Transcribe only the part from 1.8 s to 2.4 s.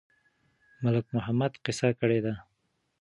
کړې ده.